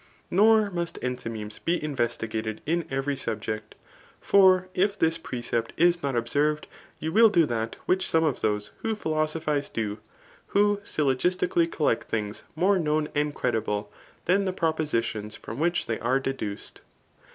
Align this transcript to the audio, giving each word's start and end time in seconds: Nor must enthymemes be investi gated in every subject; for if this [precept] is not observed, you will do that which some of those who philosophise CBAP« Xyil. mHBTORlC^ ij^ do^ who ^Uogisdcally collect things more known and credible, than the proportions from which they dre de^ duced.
Nor 0.31 0.71
must 0.71 0.99
enthymemes 1.01 1.59
be 1.63 1.79
investi 1.79 2.27
gated 2.27 2.61
in 2.65 2.87
every 2.89 3.15
subject; 3.15 3.75
for 4.19 4.67
if 4.73 4.97
this 4.97 5.19
[precept] 5.19 5.73
is 5.77 6.01
not 6.01 6.15
observed, 6.15 6.65
you 6.97 7.11
will 7.11 7.29
do 7.29 7.45
that 7.45 7.75
which 7.85 8.09
some 8.09 8.23
of 8.23 8.41
those 8.41 8.71
who 8.79 8.95
philosophise 8.95 9.69
CBAP« 9.69 9.73
Xyil. 9.75 9.89
mHBTORlC^ 9.91 9.93
ij^ 9.93 9.97
do^ 9.97 9.99
who 10.47 10.77
^Uogisdcally 10.87 11.71
collect 11.71 12.09
things 12.09 12.41
more 12.55 12.79
known 12.79 13.09
and 13.13 13.35
credible, 13.35 13.93
than 14.25 14.45
the 14.45 14.53
proportions 14.53 15.35
from 15.35 15.59
which 15.59 15.85
they 15.85 15.97
dre 15.97 16.19
de^ 16.19 16.35
duced. 16.35 16.81